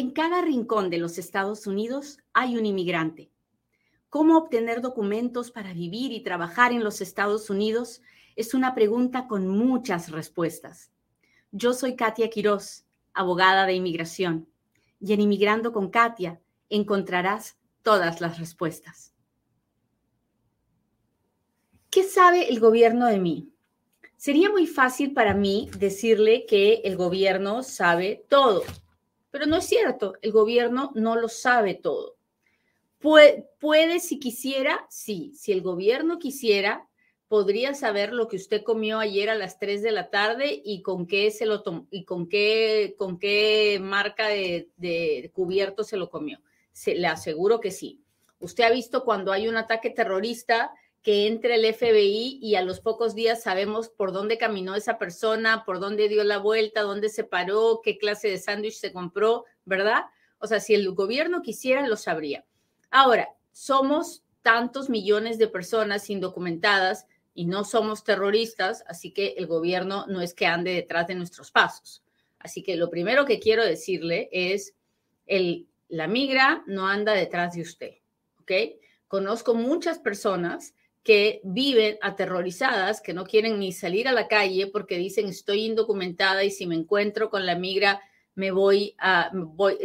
[0.00, 3.30] En cada rincón de los Estados Unidos hay un inmigrante.
[4.08, 8.00] ¿Cómo obtener documentos para vivir y trabajar en los Estados Unidos?
[8.34, 10.90] Es una pregunta con muchas respuestas.
[11.52, 14.48] Yo soy Katia Quiroz, abogada de inmigración,
[15.00, 16.40] y en Inmigrando con Katia
[16.70, 19.12] encontrarás todas las respuestas.
[21.90, 23.52] ¿Qué sabe el gobierno de mí?
[24.16, 28.62] Sería muy fácil para mí decirle que el gobierno sabe todo,
[29.30, 32.16] pero no es cierto, el gobierno no lo sabe todo.
[32.98, 36.88] Puede, puede, si quisiera, sí, si el gobierno quisiera,
[37.30, 41.06] podría saber lo que usted comió ayer a las 3 de la tarde y con
[41.06, 46.40] qué se lo y con qué, con qué marca de, de cubierto se lo comió.
[46.72, 48.02] Se, le aseguro que sí.
[48.40, 52.80] Usted ha visto cuando hay un ataque terrorista, que entre el FBI y a los
[52.80, 57.24] pocos días sabemos por dónde caminó esa persona, por dónde dio la vuelta, dónde se
[57.24, 60.04] paró, qué clase de sándwich se compró, ¿verdad?
[60.38, 62.44] O sea, si el gobierno quisiera, lo sabría.
[62.90, 70.06] Ahora, somos tantos millones de personas indocumentadas y no somos terroristas, así que el gobierno
[70.06, 72.02] no es que ande detrás de nuestros pasos.
[72.38, 74.74] Así que lo primero que quiero decirle es,
[75.26, 77.94] el, la migra no anda detrás de usted,
[78.40, 78.52] ¿ok?
[79.08, 84.98] Conozco muchas personas que viven aterrorizadas, que no quieren ni salir a la calle porque
[84.98, 88.00] dicen estoy indocumentada y si me encuentro con la migra
[88.34, 89.76] me voy a, voy,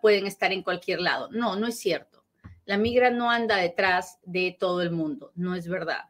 [0.00, 1.28] pueden estar en cualquier lado.
[1.32, 2.24] No, no es cierto.
[2.64, 5.32] La migra no anda detrás de todo el mundo.
[5.34, 6.04] No es verdad.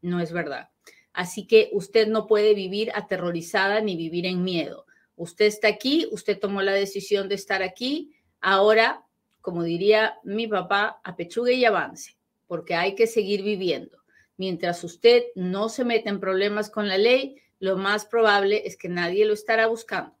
[0.00, 0.70] No es verdad.
[1.12, 4.86] Así que usted no puede vivir aterrorizada ni vivir en miedo.
[5.16, 8.14] Usted está aquí, usted tomó la decisión de estar aquí.
[8.40, 9.04] Ahora,
[9.40, 12.19] como diría mi papá, apechugue y avance
[12.50, 14.02] porque hay que seguir viviendo.
[14.36, 18.88] Mientras usted no se meta en problemas con la ley, lo más probable es que
[18.88, 20.16] nadie lo estará buscando.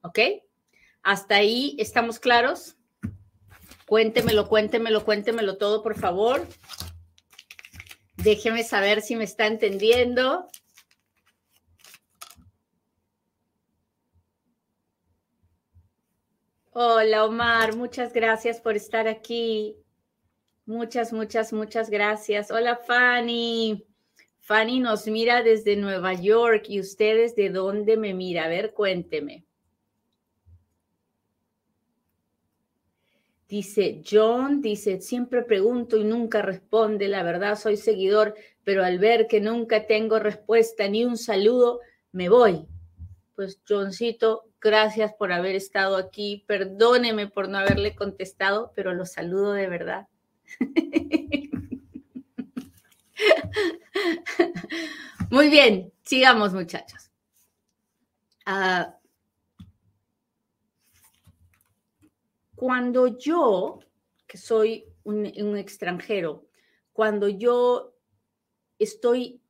[0.00, 0.20] ¿Ok?
[1.02, 2.76] Hasta ahí estamos claros.
[3.84, 6.46] Cuéntemelo, cuéntemelo, cuéntemelo todo, por favor.
[8.14, 10.46] Déjeme saber si me está entendiendo.
[16.70, 19.76] Hola Omar, muchas gracias por estar aquí.
[20.66, 22.50] Muchas, muchas, muchas gracias.
[22.50, 23.86] Hola Fanny.
[24.40, 28.46] Fanny nos mira desde Nueva York y ustedes de dónde me mira.
[28.46, 29.44] A ver, cuénteme.
[33.48, 37.06] Dice John, dice, siempre pregunto y nunca responde.
[37.06, 38.34] La verdad, soy seguidor,
[38.64, 41.78] pero al ver que nunca tengo respuesta ni un saludo,
[42.10, 42.66] me voy.
[43.36, 46.42] Pues Johncito, gracias por haber estado aquí.
[46.48, 50.08] Perdóneme por no haberle contestado, pero lo saludo de verdad.
[55.30, 57.10] Muy bien, sigamos muchachos.
[58.44, 58.96] Ah,
[62.54, 63.80] cuando yo,
[64.26, 66.46] que soy un, un extranjero,
[66.92, 67.94] cuando yo
[68.78, 69.40] estoy,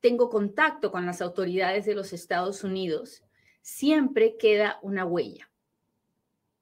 [0.00, 3.22] tengo contacto con las autoridades de los Estados Unidos,
[3.62, 5.48] siempre queda una huella.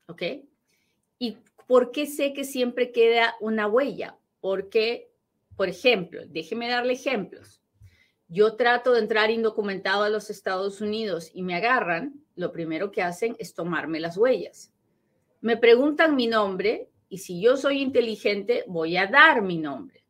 [0.07, 0.23] ¿Ok?
[1.19, 1.39] Y
[1.73, 4.19] ¿Por qué sé que siempre queda una huella?
[4.43, 5.11] Porque,
[5.57, 7.63] por ejemplo, déjeme darle ejemplos.
[8.29, 13.01] Yo trato de entrar indocumentado a los Estados Unidos y me agarran, lo primero que
[13.01, 14.71] hacen es tomarme las huellas.
[15.41, 20.05] Me preguntan mi nombre y si yo soy inteligente, voy a dar mi nombre.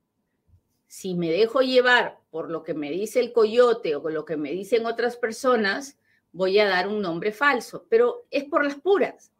[0.88, 4.50] Si me dejo llevar por lo que me dice el coyote o lo que me
[4.50, 5.96] dicen otras personas,
[6.32, 9.30] voy a dar un nombre falso, pero es por las puras,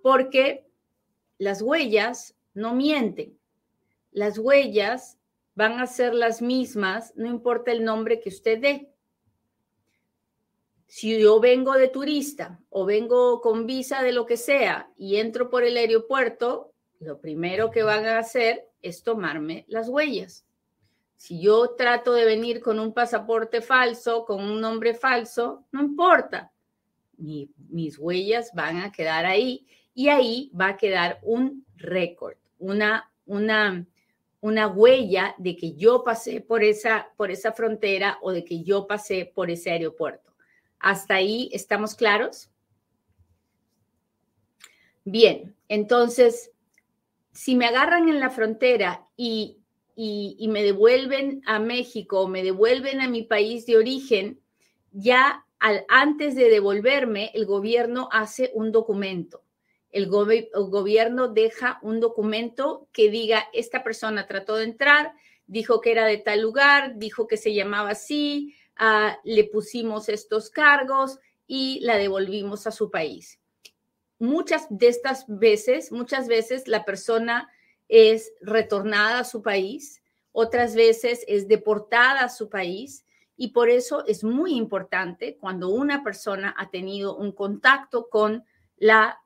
[0.00, 0.65] porque
[1.38, 3.38] las huellas no mienten.
[4.12, 5.18] Las huellas
[5.54, 8.92] van a ser las mismas, no importa el nombre que usted dé.
[10.86, 15.50] Si yo vengo de turista o vengo con visa de lo que sea y entro
[15.50, 20.46] por el aeropuerto, lo primero que van a hacer es tomarme las huellas.
[21.16, 26.52] Si yo trato de venir con un pasaporte falso, con un nombre falso, no importa.
[27.16, 29.66] mis huellas van a quedar ahí
[29.96, 33.86] y ahí va a quedar un récord, una, una,
[34.40, 38.86] una huella de que yo pasé por esa, por esa frontera o de que yo
[38.86, 40.34] pasé por ese aeropuerto.
[40.78, 42.50] ¿Hasta ahí estamos claros?
[45.06, 46.50] Bien, entonces,
[47.32, 49.62] si me agarran en la frontera y,
[49.94, 54.40] y, me devuelven a México o me devuelven a mi país de origen,
[54.92, 59.45] ya al, antes de devolverme, el gobierno hace un documento
[59.90, 65.12] el, gobierno deja un documento que diga, esta persona trató de entrar,
[65.46, 70.50] dijo que era de tal lugar, dijo que se llamaba así, ah, le pusimos estos
[70.50, 73.40] cargos y la devolvimos a su país.
[74.18, 77.50] muchas de estas veces, muchas veces la persona
[77.88, 80.02] es retornada a su país,
[80.32, 83.04] otras veces es deportada a su país
[83.36, 88.44] y por eso es muy importante cuando una persona ha tenido un contacto con
[88.76, 89.20] la,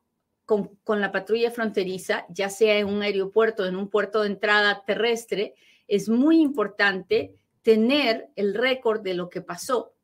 [0.50, 5.54] con, la patrulla fronteriza, ya sea en un aeropuerto, en un puerto de entrada terrestre,
[5.86, 9.94] es muy importante tener el récord de lo que pasó.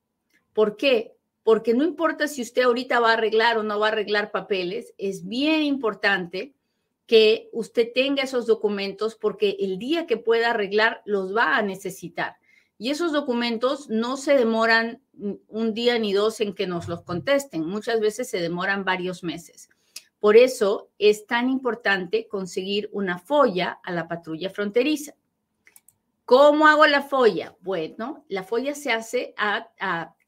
[0.52, 1.16] ¿Por qué?
[1.42, 4.94] Porque no importa si usted ahorita va a arreglar o no va a arreglar papeles,
[4.98, 6.54] es bien importante
[7.06, 12.36] que usted tenga esos documentos porque el día que pueda arreglar los va a necesitar.
[12.78, 15.02] Y esos documentos no se demoran
[15.48, 19.70] un día ni dos en que nos los contesten, muchas veces se demoran varios meses.
[20.26, 25.14] Por eso es tan importante conseguir una folla a la patrulla fronteriza.
[26.24, 27.56] ¿Cómo hago la folla?
[27.60, 29.36] Bueno, la folla se hace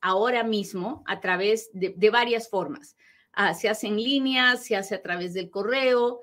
[0.01, 2.97] ahora mismo a través de, varias formas.
[3.33, 6.21] Ah, se hace en línea, se hace a través del correo,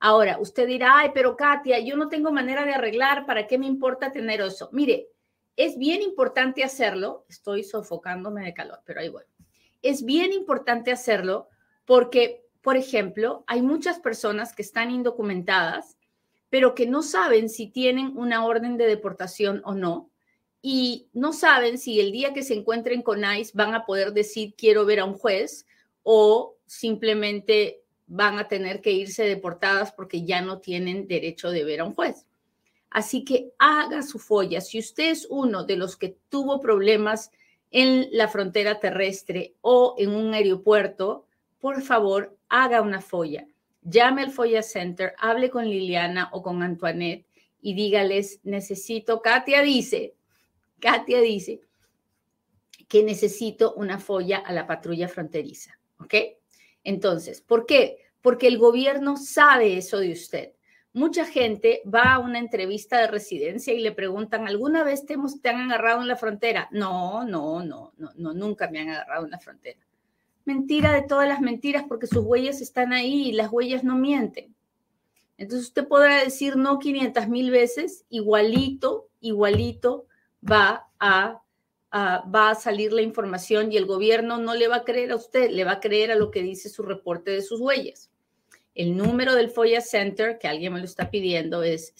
[0.00, 3.66] Ahora, usted dirá, ay, pero Katia, yo no tengo manera de arreglar, ¿para qué me
[3.66, 4.68] importa tener eso?
[4.72, 5.10] Mire,
[5.56, 9.22] es bien importante hacerlo, estoy sofocándome de calor, pero ahí voy.
[9.82, 11.48] Es bien importante hacerlo
[11.84, 15.96] porque, por ejemplo, hay muchas personas que están indocumentadas,
[16.50, 20.10] pero que no saben si tienen una orden de deportación o no,
[20.60, 24.54] y no saben si el día que se encuentren con ICE van a poder decir
[24.56, 25.66] quiero ver a un juez
[26.02, 31.80] o simplemente van a tener que irse deportadas porque ya no tienen derecho de ver
[31.80, 32.26] a un juez.
[32.90, 34.60] Así que haga su folla.
[34.60, 37.30] Si usted es uno de los que tuvo problemas
[37.70, 41.26] en la frontera terrestre o en un aeropuerto,
[41.60, 43.46] por favor, haga una folla.
[43.82, 47.26] Llame al Folla Center, hable con Liliana o con Antoinette
[47.60, 50.14] y dígales, necesito, Katia dice,
[50.80, 51.60] Katia dice
[52.88, 56.14] que necesito una folla a la patrulla fronteriza, ¿ok?
[56.84, 57.98] Entonces, ¿por qué?
[58.20, 60.52] Porque el gobierno sabe eso de usted.
[60.92, 65.48] Mucha gente va a una entrevista de residencia y le preguntan, ¿alguna vez te, te
[65.48, 66.68] han agarrado en la frontera?
[66.72, 69.78] No, no, no, no, no, nunca me han agarrado en la frontera.
[70.48, 74.54] Mentira de todas las mentiras porque sus huellas están ahí y las huellas no mienten.
[75.36, 80.06] Entonces usted podrá decir no 500 mil veces, igualito, igualito
[80.42, 81.42] va a
[81.94, 85.50] va a salir la información y el gobierno no le va a creer a usted,
[85.50, 88.10] le va a creer a lo que dice su reporte de sus huellas.
[88.74, 91.92] El número del FOIA Center, que alguien me lo está pidiendo, es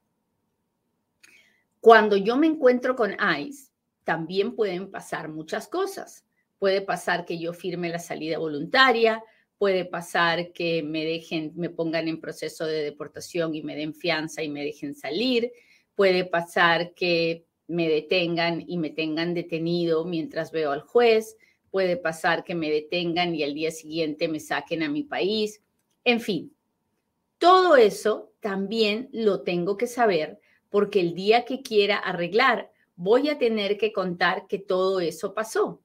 [1.79, 3.71] Cuando yo me encuentro con ICE,
[4.03, 6.27] también pueden pasar muchas cosas.
[6.59, 9.23] Puede pasar que yo firme la salida voluntaria,
[9.57, 14.43] puede pasar que me dejen, me pongan en proceso de deportación y me den fianza
[14.43, 15.51] y me dejen salir,
[15.95, 21.37] puede pasar que me detengan y me tengan detenido mientras veo al juez,
[21.71, 25.61] puede pasar que me detengan y al día siguiente me saquen a mi país.
[26.03, 26.55] En fin,
[27.37, 33.37] todo eso también lo tengo que saber porque el día que quiera arreglar voy a
[33.37, 35.81] tener que contar que todo eso pasó.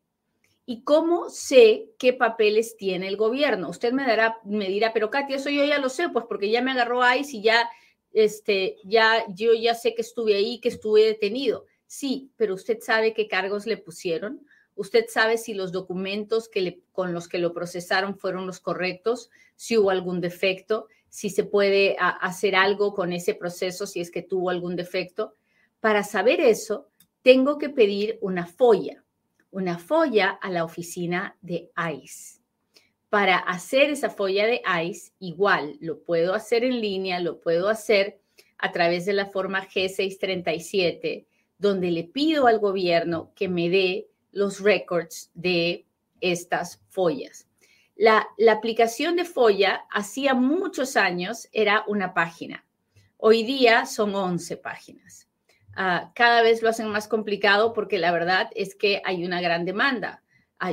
[0.67, 3.69] ¿Y cómo sé qué papeles tiene el gobierno?
[3.69, 6.63] Usted me, dará, me dirá, pero Katia, eso yo ya lo sé, pues porque ya
[6.63, 7.69] me agarró ICE y ya,
[8.13, 11.67] este, ya, yo ya sé que estuve ahí, que estuve detenido.
[11.87, 14.47] Sí, pero usted sabe qué cargos le pusieron.
[14.75, 19.77] Usted sabe si los documentos que con los que lo procesaron fueron los correctos, si
[19.77, 24.51] hubo algún defecto, si se puede hacer algo con ese proceso, si es que tuvo
[24.51, 25.35] algún defecto.
[25.81, 26.89] Para saber eso,
[27.23, 29.05] tengo que pedir una folla
[29.51, 32.40] una folla a la oficina de ICE.
[33.11, 38.21] Para hacer esa folla de ICE, igual lo puedo hacer en línea, lo puedo hacer
[38.57, 41.27] a través de la forma G637,
[41.59, 45.87] donde le pido al gobierno que me dé los records de
[46.21, 47.49] estas follas.
[47.97, 52.65] La, aplicación de Folla hacía muchos años era una página.
[53.19, 55.29] Hoy día son 11 páginas.
[55.77, 59.65] Ah, cada vez lo hacen más complicado porque la verdad es que hay una gran
[59.65, 60.23] demanda.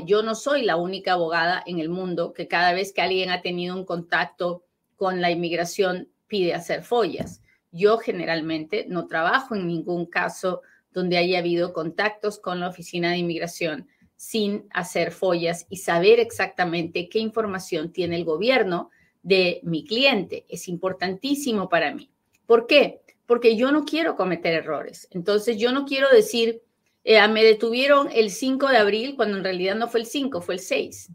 [0.06, 3.41] Yo no soy la única abogada en el mundo que cada vez que alguien ha
[3.41, 4.63] tenido un contacto
[4.96, 7.41] con la inmigración pide hacer follas.
[7.72, 13.17] Yo generalmente no trabajo en ningún caso donde haya habido contactos con la oficina de
[13.17, 18.89] inmigración sin hacer follas y saber exactamente qué información tiene el gobierno
[19.22, 20.46] de mi cliente.
[20.50, 22.10] Es importantísimo para mí.
[22.46, 23.01] ¿Por qué?
[23.27, 25.08] porque yo no quiero cometer errores.
[25.12, 26.63] Entonces, yo no quiero decir,
[27.10, 30.56] eh, me detuvieron el 5 de abril cuando en realidad no fue el 5, fue
[30.56, 31.10] el 6.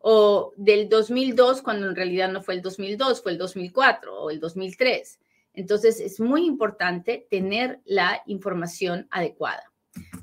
[0.00, 4.38] O del 2002 cuando en realidad no fue el 2002, fue el 2004 o el
[4.38, 5.18] 2003.
[5.54, 9.72] Entonces, es muy importante tener la información adecuada.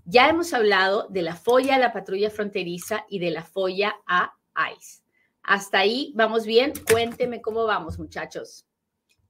[0.05, 4.35] Ya hemos hablado de la folla a la patrulla fronteriza y de la folla a
[4.77, 5.01] ICE.
[5.41, 6.71] Hasta ahí, ¿vamos bien?
[6.91, 8.67] Cuénteme cómo vamos, muchachos.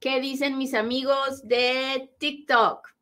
[0.02, 2.99] ¿Qué dicen mis amigos de TikTok?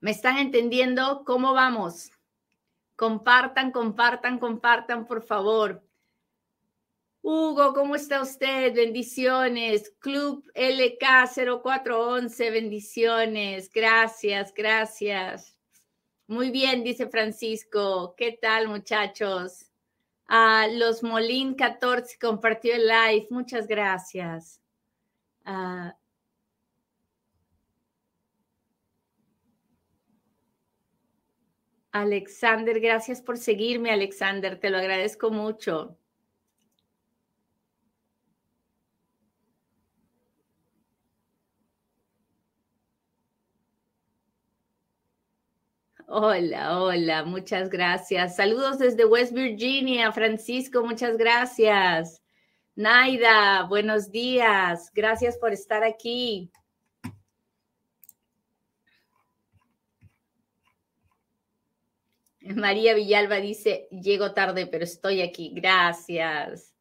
[0.00, 2.12] ¿Me están entendiendo cómo vamos?
[2.94, 5.82] Compartan, compartan, compartan, por favor.
[7.20, 8.72] Hugo, ¿cómo está usted?
[8.74, 9.92] Bendiciones.
[9.98, 13.70] Club LK0411, bendiciones.
[13.72, 15.58] Gracias, gracias.
[16.28, 18.14] Muy bien, dice Francisco.
[18.16, 19.72] ¿Qué tal, muchachos?
[20.28, 23.26] Ah, los Molín 14 compartió el live.
[23.30, 24.60] Muchas gracias.
[25.44, 25.97] Ah,
[31.92, 35.98] Alexander, gracias por seguirme, Alexander, te lo agradezco mucho.
[46.10, 48.36] Hola, hola, muchas gracias.
[48.36, 52.22] Saludos desde West Virginia, Francisco, muchas gracias.
[52.76, 54.90] Naida, buenos días.
[54.94, 56.50] Gracias por estar aquí.
[62.56, 65.52] María Villalba dice, llego tarde, pero estoy aquí.
[65.54, 66.74] Gracias.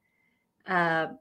[0.66, 1.18] Ah,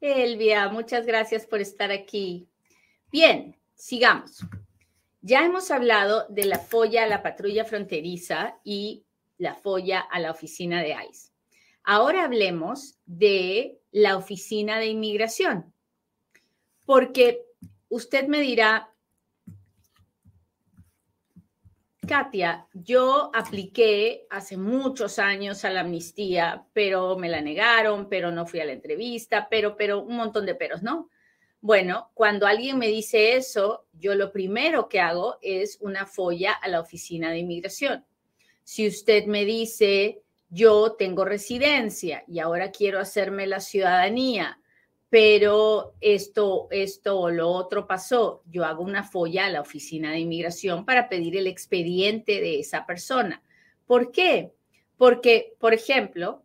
[0.00, 2.48] Elvia, muchas gracias por estar aquí.
[3.12, 4.40] Bien, sigamos.
[5.20, 9.04] Ya hemos hablado de la folla a la patrulla fronteriza y
[9.38, 11.30] la folla a la oficina de ICE.
[11.84, 15.72] Ahora hablemos de la oficina de inmigración,
[16.84, 17.44] porque
[17.92, 18.90] usted me dirá,
[22.08, 28.46] Katia, yo apliqué hace muchos años a la amnistía, pero me la negaron, pero no
[28.46, 31.10] fui a la entrevista, pero, pero un montón de peros, ¿no?
[31.60, 36.68] Bueno, cuando alguien me dice eso, yo lo primero que hago es una folla a
[36.68, 38.04] la oficina de inmigración.
[38.64, 44.61] Si usted me dice, yo tengo residencia y ahora quiero hacerme la ciudadanía,
[45.12, 50.20] pero esto, esto o lo otro pasó, yo hago una folla a la oficina de
[50.20, 53.42] inmigración para pedir el expediente de esa persona.
[53.86, 54.54] ¿Por qué?
[54.96, 56.42] Porque, por ejemplo,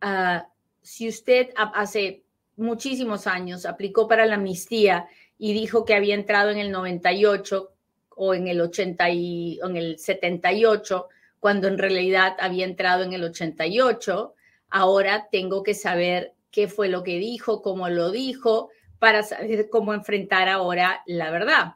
[0.00, 0.48] ah,
[0.80, 2.22] si usted hace
[2.56, 7.74] muchísimos años, aplicó para la amnistía y dijo que había entrado en el 98
[8.16, 11.08] o en el 80 y, en el 78,
[11.40, 14.34] cuando en realidad había entrado en el 88.
[14.70, 19.94] Ahora tengo que saber qué fue lo que dijo, cómo lo dijo, para saber cómo
[19.94, 21.74] enfrentar ahora la verdad.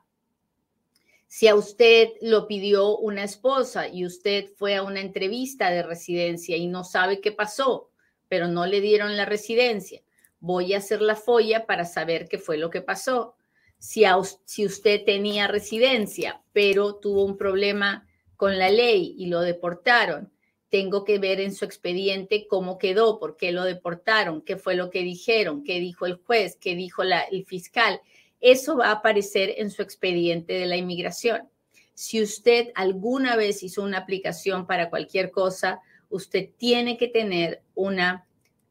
[1.26, 6.56] Si a usted lo pidió una esposa y usted fue a una entrevista de residencia
[6.56, 7.90] y no sabe qué pasó,
[8.28, 10.02] pero no le dieron la residencia,
[10.40, 13.34] voy a hacer la folla para saber qué fue lo que pasó.
[13.78, 14.04] Si,
[14.44, 20.30] si usted tenía residencia, pero tuvo un problema con la ley y lo deportaron,
[20.72, 24.88] tengo que ver en su expediente cómo quedó, por qué lo deportaron, qué fue lo
[24.88, 28.00] que dijeron, qué dijo el juez, qué dijo el fiscal.
[28.40, 31.46] eso va a aparecer en su expediente de la inmigración.
[31.92, 38.26] Si usted alguna vez hizo una aplicación para cualquier cosa, usted tiene que tener una,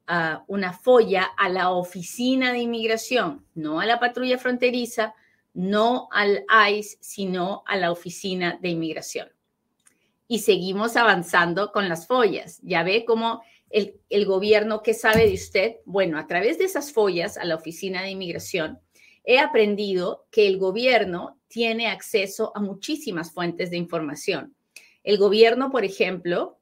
[0.10, 5.14] uh, una folla a la oficina de inmigración, no a la patrulla fronteriza,
[5.54, 9.30] no al ICE, sino a la oficina de inmigración.
[10.32, 12.62] Y seguimos avanzando con las follas.
[12.64, 15.76] Ya ve cómo el, gobierno, ¿qué sabe de usted?
[15.84, 18.80] Bueno, a través de esas follas a la oficina de inmigración,
[19.26, 24.56] he aprendido que el gobierno tiene acceso a muchísimas fuentes de información.
[25.04, 26.58] El gobierno, por ejemplo,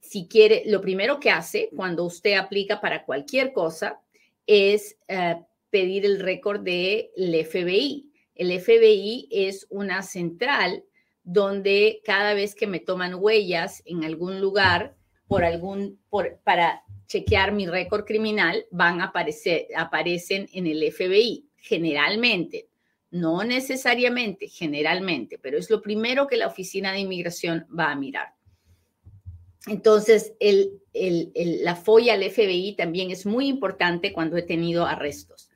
[0.00, 4.00] si quiere, lo primero que hace cuando usted aplica para cualquier cosa
[4.48, 5.36] es eh,
[5.70, 8.10] pedir el récord del FBI.
[8.34, 10.82] El FBI es una central
[11.32, 14.96] donde cada vez que me toman huellas en algún lugar
[15.28, 21.48] por algún, por, para chequear mi récord criminal, van a aparecer, aparecen en el FBI
[21.56, 22.68] generalmente,
[23.12, 28.34] no necesariamente, generalmente, pero es lo primero que la Oficina de Inmigración va a mirar.
[29.68, 30.32] Entonces,
[30.92, 35.48] la folla al FBI también es muy importante cuando he tenido arrestos.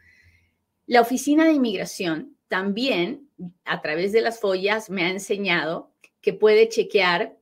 [0.86, 3.28] La Oficina de Inmigración también,
[3.64, 7.36] a través de las follas, me ha enseñado que puede chequear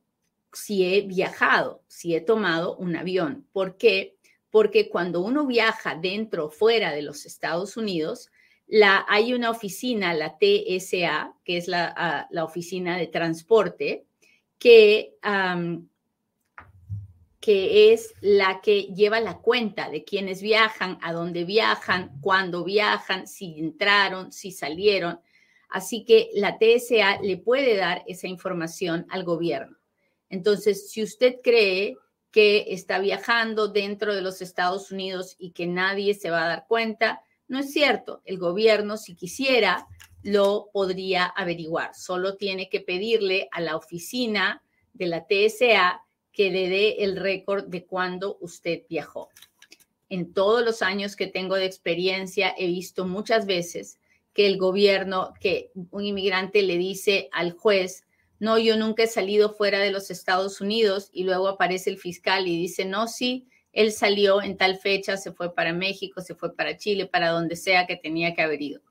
[0.51, 3.47] si he viajado, si he tomado un avión.
[3.51, 4.17] ¿Por qué?
[4.49, 8.29] Porque cuando uno viaja dentro o fuera de los Estados Unidos,
[8.67, 14.05] la, hay una oficina, la TSA, que es la, ah, oficina de transporte,
[14.57, 15.15] que,
[17.43, 23.27] que es la que lleva la cuenta de quienes viajan, a dónde viajan, cuándo viajan,
[23.27, 25.19] si entraron, si salieron.
[25.67, 29.75] Así que la TSA le puede dar esa información al gobierno.
[30.29, 31.97] Entonces, si usted cree
[32.31, 36.65] que está viajando dentro de los Estados Unidos y que nadie se va a dar
[36.65, 39.85] cuenta, no es cierto, el gobierno, si quisiera,
[40.21, 41.93] lo podría averiguar.
[41.93, 46.02] Solo tiene que pedirle a la oficina de la TSA
[46.33, 49.29] que le dé el récord de cuándo usted viajó.
[50.09, 53.99] En todos los años que tengo de experiencia, he visto muchas veces
[54.33, 58.05] que el gobierno, que un inmigrante le dice al juez,
[58.39, 62.47] no, yo nunca he salido fuera de los Estados Unidos y luego aparece el fiscal
[62.47, 66.55] y dice, no, sí, él salió en tal fecha, se fue para México, se fue
[66.55, 68.81] para Chile, para donde sea que tenía que haber ido.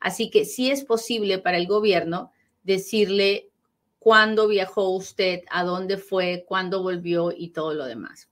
[0.00, 2.32] Así que sí es posible para el gobierno
[2.62, 3.50] decirle
[3.98, 8.28] cuándo viajó usted, a dónde fue, cuándo volvió y todo lo demás.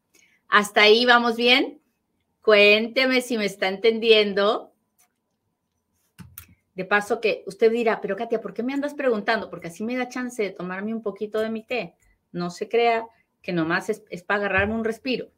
[0.49, 1.81] ¿Hasta ahí vamos bien?
[2.41, 4.73] Cuénteme si me está entendiendo.
[6.75, 9.49] De paso que usted dirá, pero Katia, ¿por qué me andas preguntando?
[9.49, 11.95] Porque así me da chance de tomarme un poquito de mi té.
[12.33, 13.07] No se crea
[13.43, 15.31] que nomás es, para agarrarme un respiro.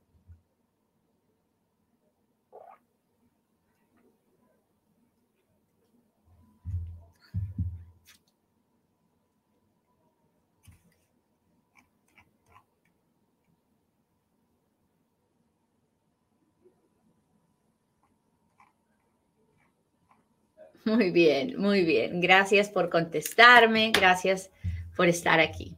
[20.85, 22.21] Muy bien, muy bien.
[22.21, 24.51] Gracias por contestarme, gracias
[24.97, 25.77] por estar aquí.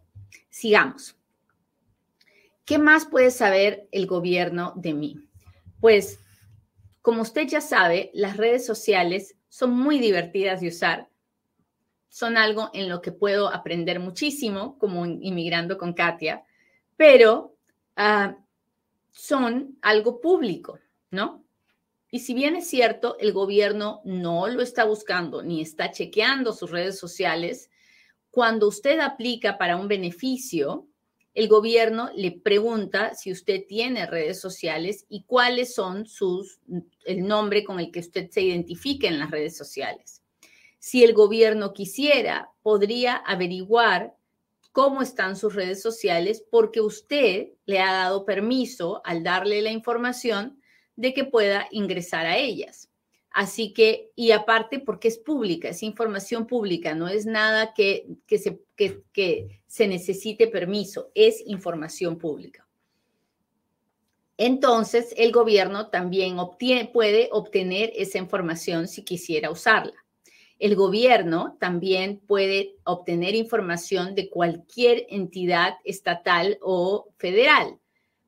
[0.48, 1.16] Sigamos.
[2.64, 5.28] ¿Qué más puede saber el gobierno de mí?
[5.80, 6.20] Pues,
[7.02, 11.08] como usted ya sabe, las redes sociales son muy divertidas de usar.
[12.08, 16.44] Son algo en lo que puedo aprender muchísimo, como inmigrando con Katia,
[16.96, 17.56] pero
[17.96, 18.36] ah,
[19.10, 20.78] son algo público,
[21.10, 21.39] ¿no?
[22.10, 26.70] Y si bien es cierto, el gobierno no lo está buscando ni está chequeando sus
[26.70, 27.70] redes sociales,
[28.30, 30.86] cuando usted aplica para un beneficio,
[31.34, 36.60] el gobierno le pregunta si usted tiene redes sociales y cuáles son sus,
[37.04, 40.22] el nombre con el que usted se identifica en las redes sociales.
[40.78, 44.14] Si el gobierno quisiera, podría averiguar
[44.72, 50.59] cómo están sus redes sociales porque usted le ha dado permiso al darle la información
[51.00, 52.90] de que pueda ingresar a ellas.
[53.30, 58.60] Así que, y aparte porque es pública, es información pública, no es nada que, se,
[58.76, 62.66] que, se necesite permiso, es información pública.
[64.36, 66.36] Entonces, el gobierno también
[66.92, 69.94] puede obtener esa información si quisiera usarla.
[70.58, 77.79] El gobierno también puede obtener información de cualquier entidad estatal o federal.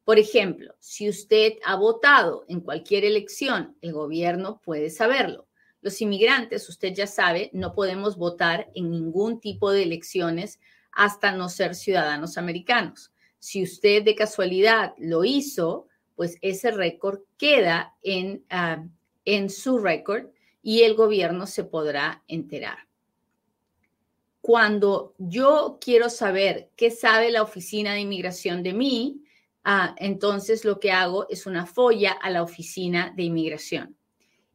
[0.04, 5.46] Por ejemplo, si usted ha votado en cualquier elección, el gobierno puede saberlo.
[5.80, 10.60] Los inmigrantes, usted ya sabe, no podemos votar en ningún tipo de elecciones
[10.92, 13.12] hasta no ser ciudadanos americanos.
[13.38, 18.84] Si usted de casualidad lo hizo, pues ese récord queda en, ah,
[19.24, 20.26] en su récord
[20.62, 22.78] y el gobierno se podrá enterar.
[24.40, 29.21] Cuando yo quiero saber qué sabe la Oficina de Inmigración de mí,
[29.64, 33.96] ah, entonces lo que hago es una folla a la Oficina de Inmigración.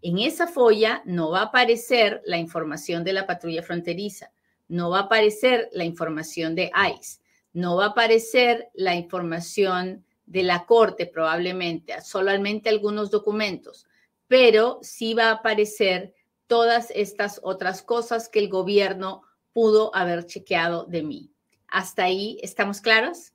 [0.01, 4.31] En esa folla no va a aparecer la información de la patrulla fronteriza,
[4.67, 7.19] no va a aparecer la información de ICE,
[7.53, 13.87] no va a aparecer la información de la corte probablemente, solamente algunos documentos,
[14.27, 16.13] pero sí va a aparecer
[16.47, 21.31] todas estas otras cosas que el gobierno pudo haber chequeado de mí.
[21.67, 23.33] ¿Hasta ahí estamos claros?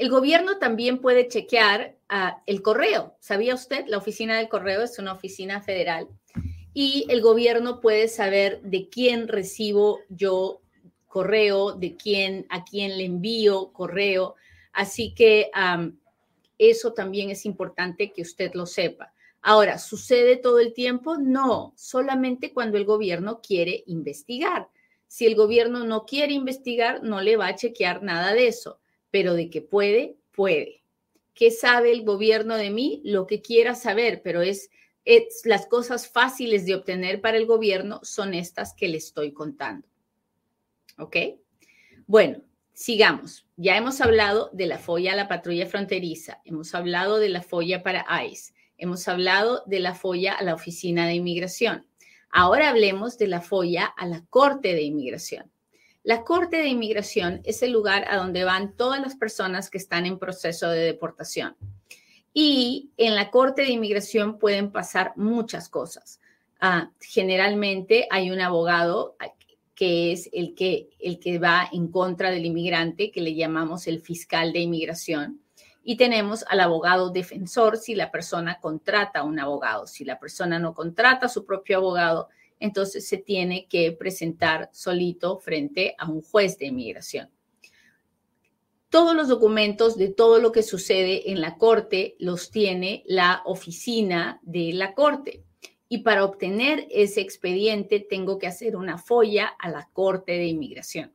[0.00, 3.18] El gobierno también puede chequear ah, el correo.
[3.20, 3.84] ¿Sabía usted?
[3.86, 6.08] La oficina del correo es una oficina federal
[6.72, 10.62] y el gobierno puede saber de quién recibo yo
[11.06, 14.36] correo, de quién, a quién le envío correo.
[14.72, 15.50] Así que
[16.56, 19.12] eso también es importante que usted lo sepa.
[19.42, 21.18] Ahora, ¿sucede todo el tiempo?
[21.18, 24.70] No, solamente cuando el gobierno quiere investigar.
[25.08, 28.79] Si el gobierno no quiere investigar, no le va a chequear nada de eso,
[29.10, 30.82] pero de que puede, puede.
[31.34, 33.00] ¿Qué sabe el gobierno de mí?
[33.04, 34.70] Lo que quiera saber, pero es,
[35.04, 39.88] es las cosas fáciles de obtener para el gobierno son estas que le estoy contando.
[40.98, 41.16] ¿Ok?
[42.06, 42.42] Bueno,
[42.72, 43.46] sigamos.
[43.56, 47.82] Ya hemos hablado de la folla a la patrulla fronteriza, hemos hablado de la folla
[47.82, 51.86] para ICE Hemos hablado de la folla a la Oficina de Inmigración.
[52.30, 55.52] Ahora hablemos de la folla a la Corte de Inmigración.
[56.02, 60.06] La Corte de Inmigración es el lugar a donde van todas las personas que están
[60.06, 61.56] en proceso de deportación.
[62.32, 66.20] Y en la Corte de Inmigración pueden pasar muchas cosas.
[66.60, 69.16] Ah, generalmente hay un abogado
[69.74, 74.00] que es el que, el que va en contra del inmigrante, que le llamamos el
[74.00, 75.40] fiscal de inmigración
[75.82, 79.86] y tenemos al abogado defensor si la persona contrata a un abogado.
[79.86, 82.28] Si la persona no contrata a su propio abogado,
[82.60, 87.30] entonces se tiene que presentar solito frente a un juez de inmigración.
[88.90, 94.40] Todos los documentos de todo lo que sucede en la corte los tiene la oficina
[94.42, 95.42] de la corte.
[95.88, 101.12] Y para obtener ese expediente tengo que hacer una folla a la corte de inmigración.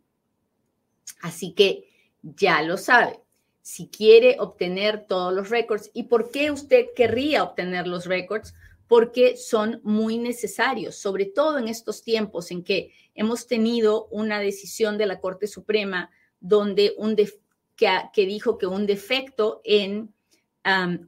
[1.22, 1.90] Así que
[2.22, 3.20] ya lo sabe
[3.62, 5.90] si quiere obtener todos los récords.
[5.94, 8.54] ¿Y por qué usted querría obtener los récords?
[8.88, 14.98] Porque son muy necesarios, sobre todo en estos tiempos en que hemos tenido una decisión
[14.98, 17.16] de la Corte Suprema donde un
[17.76, 20.14] que, dijo que un defecto en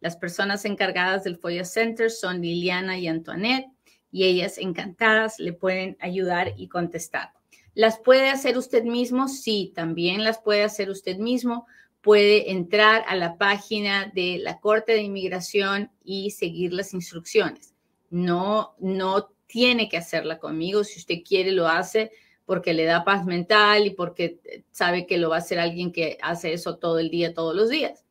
[0.00, 3.68] Las personas encargadas del FOIA Center son Liliana y Antoinette
[4.10, 7.30] y ellas encantadas le pueden ayudar y contestar.
[7.74, 9.28] ¿Las puede hacer usted mismo?
[9.28, 11.66] Sí, también las puede hacer usted mismo.
[12.00, 17.74] Puede entrar a la página de la Corte de Inmigración y seguir las instrucciones.
[18.10, 20.84] No, no tiene que hacerla conmigo.
[20.84, 22.10] Si usted quiere, lo hace
[22.46, 24.38] porque le da paz mental y porque
[24.70, 27.70] sabe que lo va a hacer alguien que hace eso todo el día, todos los
[27.70, 28.04] días.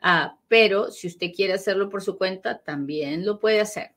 [0.00, 3.92] Ah, pero si usted quiere hacerlo por su cuenta, también lo puede hacer.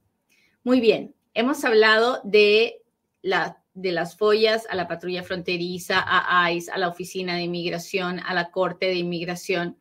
[0.64, 2.82] Muy bien, Hemos hablado de,
[3.22, 8.20] la, de las follas a la patrulla fronteriza, a ICE, a la oficina de inmigración,
[8.20, 9.78] a la corte de inmigración.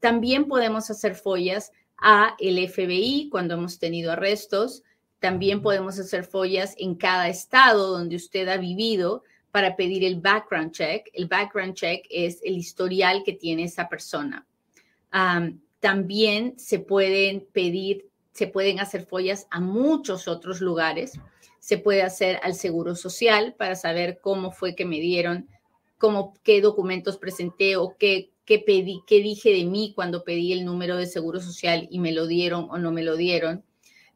[0.00, 4.82] También podemos hacer follas a el FBI cuando hemos tenido arrestos.
[5.20, 10.72] También podemos hacer follas en cada estado donde usted ha vivido para pedir el background
[10.72, 11.08] check.
[11.12, 14.46] El background check es el historial que tiene esa persona.
[15.80, 21.12] también se pueden pedir se pueden hacer follas a muchos otros lugares.
[21.64, 25.48] Se puede hacer al Seguro Social para saber cómo fue que me dieron,
[25.96, 30.66] cómo, qué documentos presenté o qué, qué, pedí, qué dije de mí cuando pedí el
[30.66, 33.64] número de Seguro Social y me lo dieron o no me lo dieron.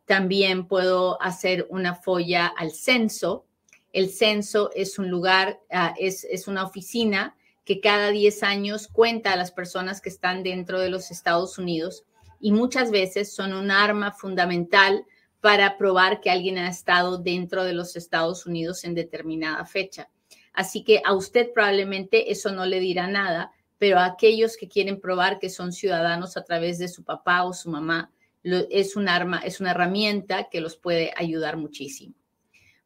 [0.04, 3.46] También puedo hacer una folla al censo.
[3.94, 7.34] El censo es un lugar, ah, es, es una oficina
[7.64, 12.04] que cada 10 años cuenta a las personas que están dentro de los Estados Unidos
[12.40, 15.06] y muchas veces son un arma fundamental
[15.40, 20.10] para probar que alguien ha estado dentro de los Estados Unidos en determinada fecha.
[20.52, 25.38] Así que a usted probablemente eso no le dirá nada, pero aquellos que quieren probar
[25.38, 28.10] que son ciudadanos a través de su papá o su mamá,
[28.42, 32.14] es un arma, es una herramienta que los puede ayudar muchísimo.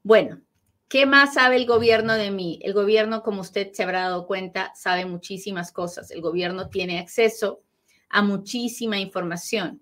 [0.03, 0.41] Bueno,
[0.88, 2.59] ¿qué más sabe el gobierno de mí?
[2.62, 6.11] El gobierno, como usted se habrá dado cuenta, sabe muchísimas cosas.
[6.11, 7.62] El gobierno tiene acceso
[8.09, 9.82] a muchísima información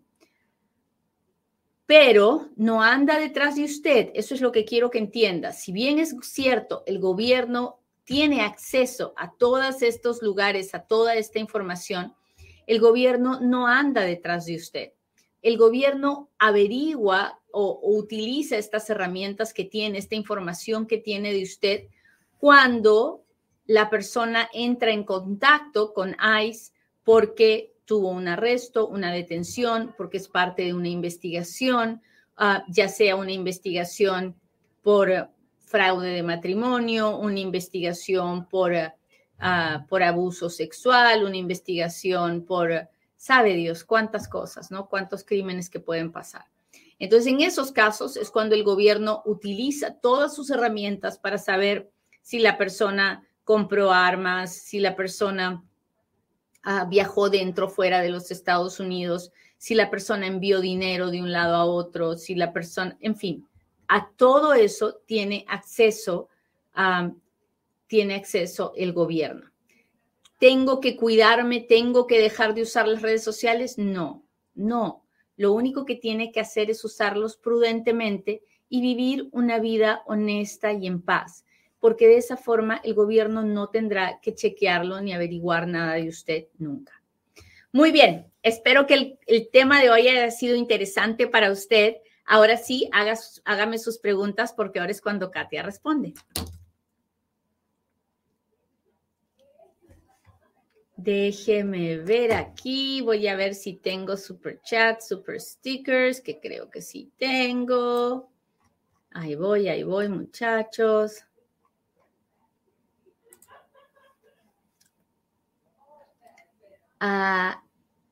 [1.91, 4.11] pero no anda detrás de usted.
[4.15, 5.53] Eso es lo que quiero que entienda.
[5.53, 11.41] Si bien es cierto, el gobierno tiene acceso a todos estos lugares, a toda esta
[11.41, 12.15] información,
[12.69, 14.93] el gobierno no anda detrás de usted.
[15.43, 21.89] El gobierno averigua o, utiliza estas herramientas que tiene, esta información que tiene de usted,
[22.39, 23.25] cuando
[23.67, 26.71] la persona entra en contacto con ICE
[27.03, 32.01] porque tuvo un arresto, una detención, porque es parte de una investigación,
[32.37, 34.37] ah, ya sea una investigación
[34.81, 38.73] por fraude de matrimonio, una investigación por,
[39.41, 44.89] ah, por abuso sexual, una investigación por, sabe Dios, cuántas cosas, ¿no?
[44.89, 46.45] Cuántos crímenes que pueden pasar.
[47.01, 51.91] Entonces, en esos casos es cuando el gobierno utiliza todas sus herramientas para saber
[52.23, 55.65] si la persona compró armas, si la persona
[56.63, 61.33] Ah, viajó dentro, fuera de los Estados Unidos, si la persona envió dinero de un
[61.33, 63.47] lado a otro, si la persona, en fin,
[63.89, 66.29] a todo eso tiene acceso,
[67.87, 69.51] tiene acceso el gobierno.
[70.39, 71.61] ¿Tengo que cuidarme?
[71.61, 73.77] ¿Tengo que dejar de usar las redes sociales?
[73.77, 74.23] No,
[74.55, 75.05] no.
[75.37, 80.87] Lo único que tiene que hacer es usarlos prudentemente y vivir una vida honesta y
[80.87, 81.45] en paz
[81.81, 86.47] porque de esa forma el gobierno no tendrá que chequearlo ni averiguar nada de usted
[86.59, 86.93] nunca.
[87.73, 91.97] Muy bien, espero que el, tema de hoy haya sido interesante para usted.
[92.27, 92.89] Ahora sí,
[93.45, 96.15] hágame sus preguntas porque ahora es cuando Katia responde.
[100.97, 106.83] Déjeme ver aquí, voy a ver si tengo super chat, super stickers, que creo que
[106.83, 108.31] sí tengo.
[109.13, 111.25] Ahí voy, ahí voy, muchachos.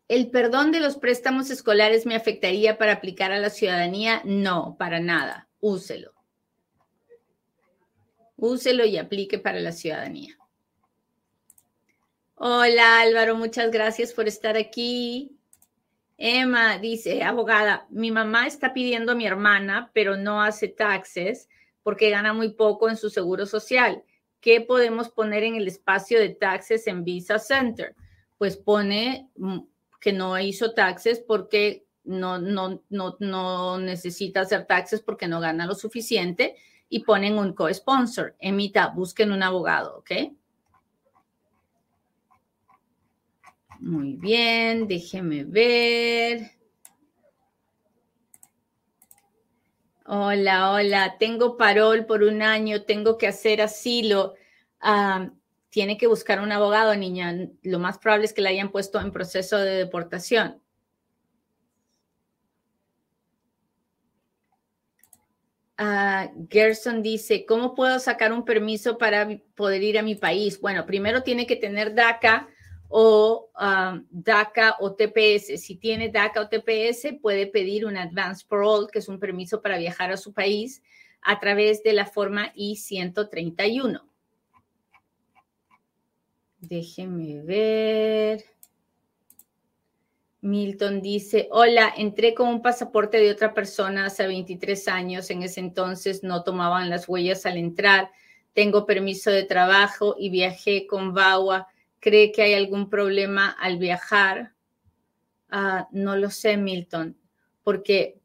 [0.09, 4.23] ¿El perdón de los préstamos escolares me afectaría para aplicar a la ciudadanía?
[4.25, 5.49] No, para nada.
[5.61, 6.15] Úselo.
[8.37, 10.39] Úselo y aplique para la ciudadanía.
[12.37, 15.37] Hola Álvaro, muchas gracias por estar aquí.
[16.17, 21.49] Emma dice, abogada, mi mamá está pidiendo a mi hermana, pero no hace taxes
[21.83, 24.05] porque gana muy poco en su seguro social.
[24.41, 27.95] ¿Qué podemos poner en el espacio de taxes en Visa Center?
[28.39, 29.59] pues pone mm,
[30.01, 35.67] que no hizo taxes porque no, no, no, no necesita hacer taxes porque no gana
[35.67, 36.55] lo suficiente
[36.89, 38.35] y ponen un co-sponsor.
[38.39, 40.11] Emita, busquen un abogado, ¿ok?
[43.81, 46.58] Muy bien, déjeme ver.
[50.11, 54.37] Hola, hola, tengo parol por un año, tengo que hacer asilo.
[54.81, 55.31] Ah,
[55.69, 57.35] tiene que buscar un abogado, niña.
[57.63, 60.63] Lo más probable es que la hayan puesto en proceso de deportación.
[65.79, 70.59] Uh, Gerson dice, ¿cómo puedo sacar un permiso para poder ir a mi país?
[70.59, 72.49] Bueno, primero tiene que tener DACA
[72.89, 75.61] o um, DACA o TPS.
[75.61, 79.79] Si tiene DACA o TPS, puede pedir un Advance Parole, que es un permiso para
[79.79, 80.83] viajar a su país
[81.23, 84.03] a través de la forma I-131.
[86.61, 88.45] Déjeme ver.
[90.41, 95.31] Milton dice, hola, entré con un pasaporte de otra persona hace 23 años.
[95.31, 98.11] En ese entonces no tomaban las huellas al entrar.
[98.53, 101.69] Tengo permiso de trabajo y viajé con VAWA.
[102.01, 104.53] ¿Cree que hay algún problema al viajar?
[105.51, 107.17] Ah, no lo sé, Milton,
[107.63, 108.21] porque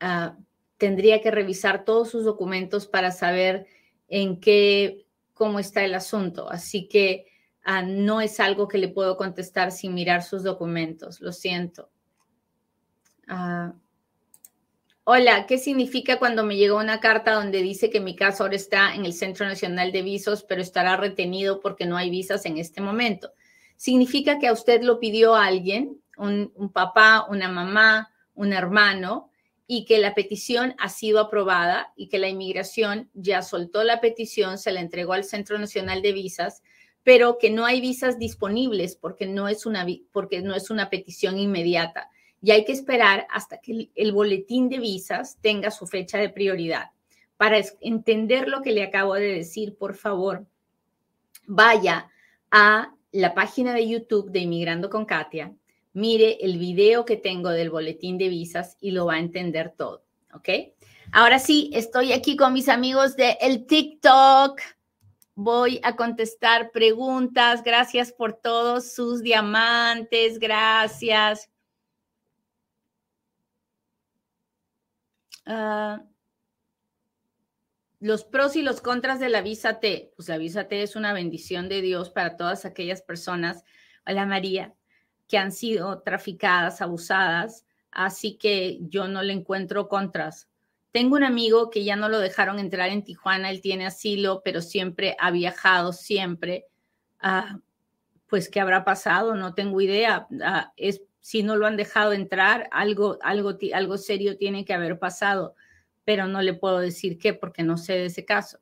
[0.00, 0.36] ah,
[0.78, 3.66] tendría que revisar todos sus documentos para saber
[4.08, 6.50] en qué, cómo está el asunto.
[6.50, 7.26] Así que
[7.68, 11.90] Ah, no es algo que le puedo contestar sin mirar sus documentos, lo siento.
[15.08, 18.92] Hola, ¿qué significa cuando me llegó una carta donde dice que mi caso ahora está
[18.92, 22.80] en el Centro Nacional de Visos, pero estará retenido porque no hay visas en este
[22.80, 23.30] momento?
[23.76, 29.30] Significa que a usted lo pidió alguien, un, un papá, una mamá, un hermano,
[29.68, 34.58] y que la petición ha sido aprobada y que la inmigración ya soltó la petición,
[34.58, 36.64] se la entregó al Centro Nacional de Visas
[37.04, 41.38] pero que no hay visas disponibles porque no es una, porque no es una petición
[41.38, 42.10] inmediata.
[42.46, 46.92] Y hay que esperar hasta que el, boletín de visas tenga su fecha de prioridad.
[47.36, 50.46] Para entender lo que le acabo de decir, por favor,
[51.48, 52.08] vaya
[52.52, 55.56] a la página de YouTube de Inmigrando con Katia,
[55.92, 60.04] mire el video que tengo del boletín de visas y lo va a entender todo,
[60.32, 60.48] ¿ok?
[61.10, 64.60] Ahora sí, estoy aquí con mis amigos de el TikTok.
[65.34, 67.64] Voy a contestar preguntas.
[67.64, 70.38] Gracias por todos sus diamantes.
[70.38, 71.50] Gracias.
[75.46, 76.04] Uh,
[78.00, 80.12] los pros y los contras de la visa T.
[80.16, 83.64] Pues la visa T es una bendición de Dios para todas aquellas personas,
[84.06, 84.74] hola María,
[85.28, 87.64] que han sido traficadas, abusadas.
[87.90, 90.48] Así que yo no le encuentro contras.
[90.92, 94.60] Tengo un amigo que ya no lo dejaron entrar en Tijuana, él tiene asilo, pero
[94.60, 96.66] siempre ha viajado, siempre.
[97.20, 97.58] Ah,
[98.28, 99.34] pues, ¿qué habrá pasado?
[99.34, 100.26] No tengo idea.
[100.42, 104.98] Ah, es, si no lo han dejado entrar, algo, algo, algo serio tiene que haber
[104.98, 105.54] pasado
[106.06, 108.60] pero no le puedo decir qué porque no sé de ese caso.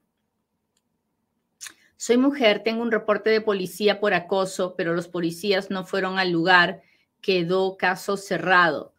[1.96, 6.30] Soy mujer, tengo un reporte de policía por acoso, pero los policías no fueron al
[6.30, 6.80] lugar,
[7.20, 8.94] quedó caso cerrado.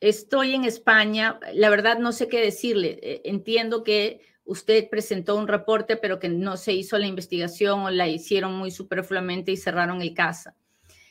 [0.00, 2.98] estoy en España, la verdad no sé qué decirle.
[3.00, 7.90] E, entiendo que usted presentó un reporte, pero que no se hizo la investigación o
[7.90, 10.50] la hicieron muy superfluamente y cerraron el caso.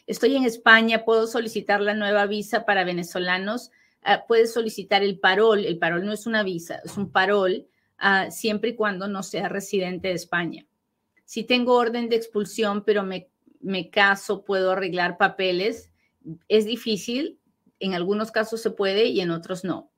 [0.08, 3.72] Estoy en España, puedo solicitar la nueva visa para venezolanos
[4.08, 5.66] Ah, puedes solicitar el parol.
[5.66, 7.68] El parol no es una visa, es un parol
[7.98, 10.68] ah, siempre y cuando no sea residente de España.
[11.26, 13.30] Si tengo orden de expulsión, pero me,
[13.62, 15.90] me caso, puedo arreglar papeles.
[16.48, 17.40] Es difícil,
[17.80, 19.90] en algunos casos se puede y en otros no.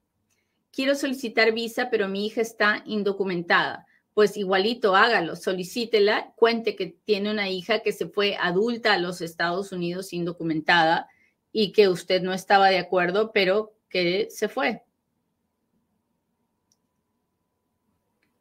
[0.74, 3.88] Quiero solicitar visa, pero mi hija está indocumentada.
[4.14, 9.22] Pues igualito, hágalo, solicítela, cuente que tiene una hija que se fue adulta a los
[9.22, 11.08] Estados Unidos indocumentada
[11.54, 14.84] y que usted no estaba de acuerdo, pero que se fue.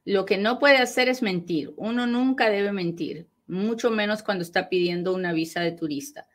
[0.04, 1.72] Lo que no puede hacer es mentir.
[1.76, 6.26] Uno nunca debe mentir, mucho menos cuando está pidiendo una visa de turista.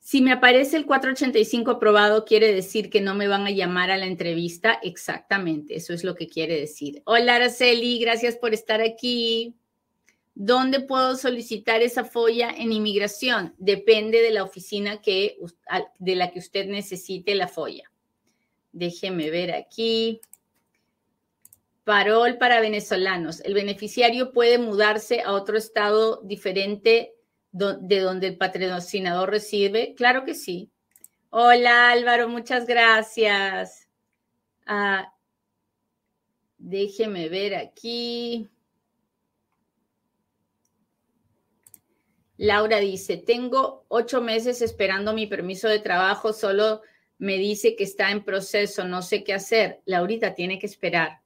[0.00, 3.98] Si me aparece el 485 aprobado, quiere decir que no me van a llamar a
[3.98, 4.80] la entrevista.
[4.82, 7.02] Exactamente, eso es lo que quiere decir.
[7.04, 9.54] Hola, Araceli, gracias por estar aquí.
[10.34, 13.54] ¿Dónde puedo solicitar esa folla en inmigración?
[13.58, 15.36] Depende de la oficina que,
[15.98, 17.92] de la que usted necesite la folla.
[18.72, 20.22] Déjeme ver aquí.
[21.84, 23.40] Parol para venezolanos.
[23.40, 27.14] El beneficiario puede mudarse a otro estado diferente
[27.52, 29.94] de donde el patrocinador recibe.
[29.96, 30.70] Claro que sí.
[31.30, 33.88] Hola Álvaro, muchas gracias.
[34.66, 35.12] Ah,
[36.58, 38.48] déjeme ver aquí.
[42.36, 46.80] Laura dice, tengo ocho meses esperando mi permiso de trabajo, solo
[47.18, 49.82] me dice que está en proceso, no sé qué hacer.
[49.84, 51.20] Laurita tiene que esperar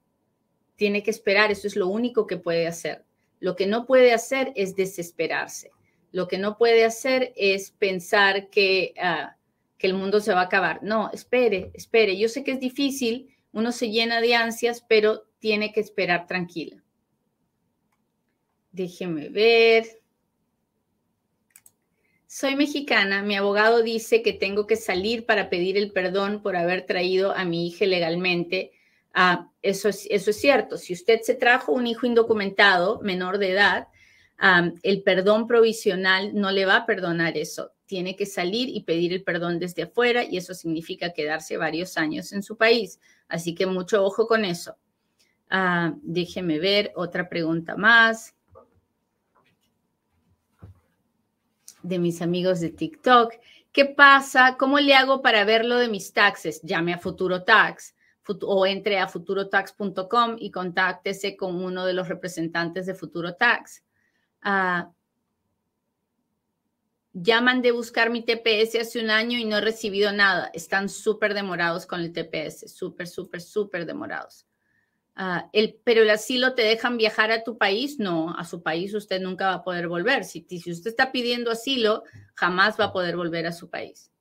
[0.75, 3.03] tiene que esperar, eso es lo único que puede hacer.
[3.39, 5.71] Lo que no puede hacer es desesperarse.
[6.15, 9.35] Lo que no puede hacer es pensar que, ah,
[9.77, 10.81] que el mundo se va a acabar.
[10.81, 12.17] No, espere, espere.
[12.17, 16.81] Yo sé que es difícil, uno se llena de ansias, pero tiene que esperar tranquila.
[18.71, 19.85] Déjeme ver.
[22.27, 26.85] Soy mexicana, mi abogado dice que tengo que salir para pedir el perdón por haber
[26.85, 28.71] traído a mi hija legalmente
[29.17, 30.77] Ah, eso, es, eso es cierto.
[30.77, 33.87] Si usted se trajo un hijo indocumentado, menor de edad,
[34.37, 37.71] el perdón provisional no le va a perdonar eso.
[37.85, 42.33] Tiene que salir y pedir el perdón desde afuera y eso significa quedarse varios años
[42.33, 42.99] en su país.
[43.27, 44.75] Así que mucho ojo con eso.
[45.49, 48.35] Ah, déjeme ver otra pregunta más
[51.83, 53.33] de mis amigos de TikTok.
[53.71, 54.57] ¿Qué pasa?
[54.57, 56.61] ¿Cómo le hago para ver lo de mis taxes?
[56.63, 57.93] Llame a Futuro Tax
[58.41, 63.83] o entre a futurotax.com y contáctese con uno de los representantes de Futuro Tax.
[64.47, 64.91] Ah,
[67.13, 70.51] ya mandé buscar mi TPS hace un año y no he recibido nada.
[70.53, 74.45] Están súper demorados con el TPS, súper, súper, súper demorados.
[75.15, 78.93] Ah, el, pero el asilo te dejan viajar a tu país, no, a su país
[78.93, 80.25] usted nunca va a poder volver.
[80.25, 82.03] Si, si usted está pidiendo asilo,
[82.35, 84.11] jamás va a poder volver a su país.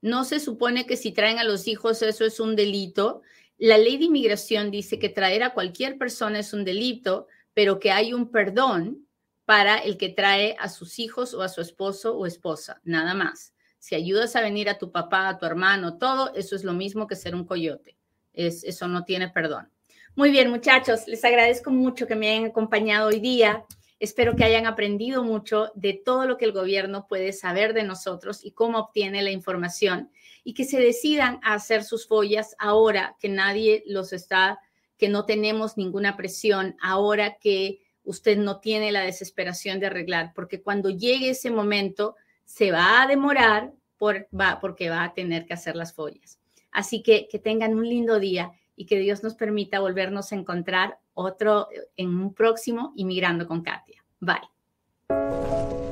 [0.00, 3.22] No se supone que si traen a los hijos eso es un delito.
[3.58, 7.90] La ley de inmigración dice que traer a cualquier persona es un delito, pero que
[7.90, 9.06] hay un perdón
[9.44, 13.54] para el que trae a sus hijos o a su esposo o esposa, nada más.
[13.78, 17.06] Si ayudas a venir a tu papá, a tu hermano, todo, eso es lo mismo
[17.06, 17.96] que ser un coyote
[18.34, 19.68] eso no tiene perdón.
[20.16, 23.64] Muy bien, muchachos, les agradezco mucho que me hayan acompañado hoy día.
[23.98, 28.44] Espero que hayan aprendido mucho de todo lo que el gobierno puede saber de nosotros
[28.44, 30.10] y cómo obtiene la información
[30.42, 34.60] y que se decidan a hacer sus follas ahora que nadie los está,
[34.96, 40.62] que no tenemos ninguna presión, ahora que usted no tiene la desesperación de arreglar, porque
[40.62, 45.54] cuando llegue ese momento se va a demorar por, va, porque va a tener que
[45.54, 46.38] hacer las follas.
[46.70, 50.98] Así que que tengan un lindo día y que Dios nos permita volvernos a encontrar
[51.14, 54.04] otro en un próximo Inmigrando con Katia.
[54.20, 55.83] Bye.